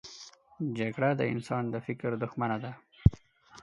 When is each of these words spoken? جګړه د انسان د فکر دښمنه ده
جګړه 0.77 1.09
د 1.19 1.21
انسان 1.33 1.63
د 1.73 1.75
فکر 1.87 2.11
دښمنه 2.23 2.57
ده 2.63 2.71